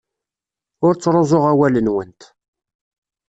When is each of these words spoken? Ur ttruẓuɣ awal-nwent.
Ur 0.85 0.93
ttruẓuɣ 0.95 1.43
awal-nwent. 1.51 2.21